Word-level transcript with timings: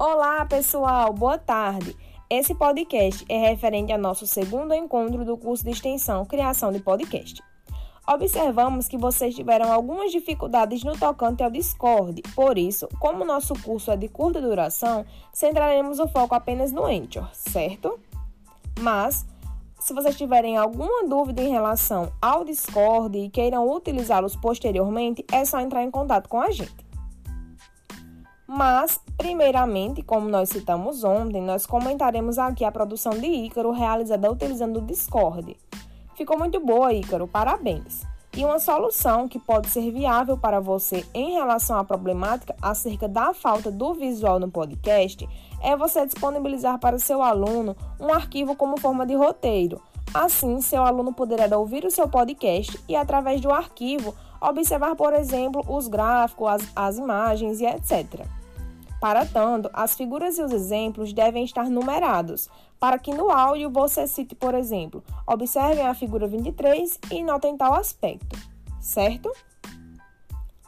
Olá, 0.00 0.44
pessoal, 0.44 1.12
boa 1.12 1.36
tarde. 1.36 1.96
Esse 2.30 2.54
podcast 2.54 3.24
é 3.28 3.36
referente 3.36 3.92
ao 3.92 3.98
nosso 3.98 4.28
segundo 4.28 4.72
encontro 4.72 5.24
do 5.24 5.36
curso 5.36 5.64
de 5.64 5.70
extensão 5.70 6.24
Criação 6.24 6.70
de 6.70 6.78
Podcast. 6.78 7.42
Observamos 8.06 8.86
que 8.86 8.96
vocês 8.96 9.34
tiveram 9.34 9.72
algumas 9.72 10.12
dificuldades 10.12 10.84
no 10.84 10.96
tocante 10.96 11.42
ao 11.42 11.50
Discord, 11.50 12.22
por 12.36 12.56
isso, 12.56 12.88
como 13.00 13.24
nosso 13.24 13.54
curso 13.60 13.90
é 13.90 13.96
de 13.96 14.06
curta 14.06 14.40
duração, 14.40 15.04
centraremos 15.32 15.98
o 15.98 16.06
foco 16.06 16.32
apenas 16.32 16.70
no 16.70 16.84
Anchor, 16.84 17.28
certo? 17.32 17.98
Mas, 18.78 19.26
se 19.80 19.92
vocês 19.92 20.16
tiverem 20.16 20.56
alguma 20.56 21.08
dúvida 21.08 21.42
em 21.42 21.50
relação 21.50 22.12
ao 22.22 22.44
Discord 22.44 23.18
e 23.18 23.28
queiram 23.28 23.68
utilizá-los 23.68 24.36
posteriormente, 24.36 25.26
é 25.32 25.44
só 25.44 25.58
entrar 25.58 25.82
em 25.82 25.90
contato 25.90 26.28
com 26.28 26.40
a 26.40 26.52
gente. 26.52 26.87
Mas, 28.50 28.98
primeiramente, 29.18 30.02
como 30.02 30.26
nós 30.26 30.48
citamos 30.48 31.04
ontem, 31.04 31.42
nós 31.42 31.66
comentaremos 31.66 32.38
aqui 32.38 32.64
a 32.64 32.72
produção 32.72 33.12
de 33.12 33.26
Ícaro 33.26 33.70
realizada 33.72 34.32
utilizando 34.32 34.78
o 34.78 34.86
Discord. 34.86 35.54
Ficou 36.14 36.38
muito 36.38 36.58
boa, 36.58 36.90
Ícaro, 36.90 37.28
parabéns! 37.28 38.06
E 38.34 38.46
uma 38.46 38.58
solução 38.58 39.28
que 39.28 39.38
pode 39.38 39.68
ser 39.68 39.90
viável 39.90 40.38
para 40.38 40.60
você 40.60 41.04
em 41.12 41.32
relação 41.32 41.78
à 41.78 41.84
problemática 41.84 42.56
acerca 42.62 43.06
da 43.06 43.34
falta 43.34 43.70
do 43.70 43.92
visual 43.92 44.40
no 44.40 44.50
podcast 44.50 45.28
é 45.62 45.76
você 45.76 46.06
disponibilizar 46.06 46.78
para 46.78 46.98
seu 46.98 47.20
aluno 47.20 47.76
um 48.00 48.10
arquivo 48.10 48.56
como 48.56 48.80
forma 48.80 49.04
de 49.04 49.14
roteiro. 49.14 49.78
Assim, 50.14 50.62
seu 50.62 50.82
aluno 50.82 51.12
poderá 51.12 51.58
ouvir 51.58 51.84
o 51.84 51.90
seu 51.90 52.08
podcast 52.08 52.80
e, 52.88 52.96
através 52.96 53.42
do 53.42 53.52
arquivo, 53.52 54.14
observar, 54.40 54.96
por 54.96 55.12
exemplo, 55.12 55.62
os 55.68 55.86
gráficos, 55.86 56.48
as, 56.48 56.62
as 56.74 56.96
imagens 56.96 57.60
e 57.60 57.66
etc. 57.66 58.37
Para 59.00 59.24
tanto, 59.24 59.70
as 59.72 59.94
figuras 59.94 60.38
e 60.38 60.42
os 60.42 60.52
exemplos 60.52 61.12
devem 61.12 61.44
estar 61.44 61.70
numerados, 61.70 62.48
para 62.80 62.98
que 62.98 63.14
no 63.14 63.30
áudio 63.30 63.70
você 63.70 64.06
cite, 64.06 64.34
por 64.34 64.54
exemplo, 64.54 65.04
observem 65.26 65.86
a 65.86 65.94
figura 65.94 66.26
23 66.26 66.98
e 67.10 67.22
notem 67.22 67.56
tal 67.56 67.74
aspecto, 67.74 68.36
certo? 68.80 69.30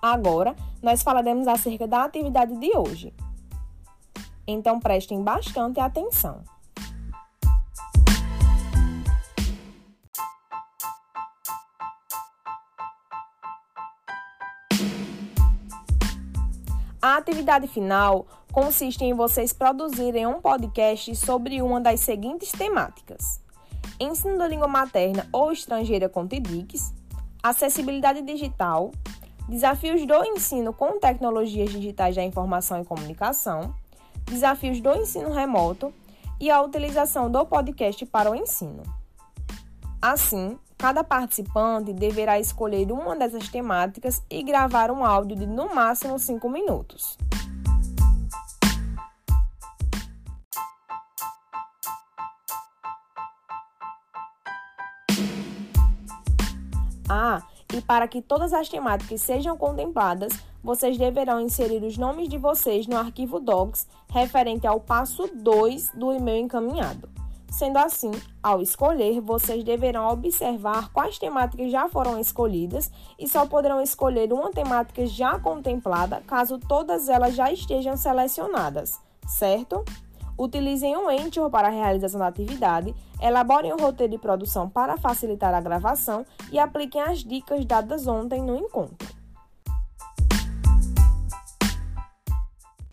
Agora, 0.00 0.54
nós 0.82 1.02
falaremos 1.02 1.48
acerca 1.48 1.86
da 1.86 2.04
atividade 2.04 2.54
de 2.56 2.76
hoje. 2.76 3.14
Então, 4.46 4.78
prestem 4.78 5.22
bastante 5.22 5.80
atenção. 5.80 6.42
A 17.00 17.16
atividade 17.16 17.68
final 17.68 18.26
consiste 18.52 19.04
em 19.04 19.14
vocês 19.14 19.52
produzirem 19.52 20.26
um 20.26 20.40
podcast 20.40 21.14
sobre 21.14 21.62
uma 21.62 21.80
das 21.80 22.00
seguintes 22.00 22.50
temáticas: 22.50 23.40
ensino 24.00 24.36
da 24.36 24.48
língua 24.48 24.66
materna 24.66 25.28
ou 25.32 25.52
estrangeira 25.52 26.08
com 26.08 26.26
TEDx, 26.26 26.92
acessibilidade 27.40 28.20
digital, 28.22 28.90
desafios 29.48 30.04
do 30.04 30.24
ensino 30.24 30.72
com 30.72 30.98
tecnologias 30.98 31.70
digitais 31.70 32.16
da 32.16 32.24
informação 32.24 32.82
e 32.82 32.84
comunicação, 32.84 33.72
desafios 34.24 34.80
do 34.80 34.92
ensino 34.96 35.32
remoto 35.32 35.94
e 36.40 36.50
a 36.50 36.60
utilização 36.60 37.30
do 37.30 37.46
podcast 37.46 38.04
para 38.06 38.28
o 38.28 38.34
ensino. 38.34 38.82
Assim, 40.02 40.58
Cada 40.78 41.02
participante 41.02 41.92
deverá 41.92 42.38
escolher 42.38 42.92
uma 42.92 43.16
dessas 43.16 43.48
temáticas 43.48 44.22
e 44.30 44.44
gravar 44.44 44.92
um 44.92 45.04
áudio 45.04 45.36
de 45.36 45.44
no 45.44 45.74
máximo 45.74 46.20
5 46.20 46.48
minutos. 46.48 47.18
Ah, 57.10 57.42
e 57.74 57.80
para 57.80 58.06
que 58.06 58.22
todas 58.22 58.52
as 58.52 58.68
temáticas 58.68 59.20
sejam 59.20 59.56
contempladas, 59.56 60.32
vocês 60.62 60.96
deverão 60.96 61.40
inserir 61.40 61.82
os 61.82 61.98
nomes 61.98 62.28
de 62.28 62.38
vocês 62.38 62.86
no 62.86 62.96
arquivo 62.96 63.40
Docs 63.40 63.88
referente 64.10 64.64
ao 64.64 64.78
passo 64.78 65.28
2 65.34 65.90
do 65.94 66.12
e-mail 66.12 66.44
encaminhado. 66.44 67.17
Sendo 67.50 67.78
assim, 67.78 68.10
ao 68.42 68.60
escolher, 68.60 69.20
vocês 69.20 69.64
deverão 69.64 70.08
observar 70.08 70.92
quais 70.92 71.18
temáticas 71.18 71.72
já 71.72 71.88
foram 71.88 72.18
escolhidas 72.18 72.90
e 73.18 73.26
só 73.26 73.46
poderão 73.46 73.80
escolher 73.80 74.32
uma 74.32 74.50
temática 74.50 75.06
já 75.06 75.38
contemplada 75.38 76.22
caso 76.26 76.58
todas 76.58 77.08
elas 77.08 77.34
já 77.34 77.50
estejam 77.50 77.96
selecionadas, 77.96 79.00
certo? 79.26 79.82
Utilizem 80.38 80.96
um 80.96 81.08
Anchor 81.08 81.50
para 81.50 81.66
a 81.66 81.70
realização 81.70 82.20
da 82.20 82.28
atividade, 82.28 82.94
elaborem 83.20 83.72
um 83.72 83.76
roteiro 83.76 84.12
de 84.12 84.18
produção 84.18 84.68
para 84.68 84.96
facilitar 84.96 85.52
a 85.52 85.60
gravação 85.60 86.24
e 86.52 86.58
apliquem 86.58 87.00
as 87.00 87.24
dicas 87.24 87.64
dadas 87.64 88.06
ontem 88.06 88.40
no 88.40 88.56
encontro. 88.56 89.17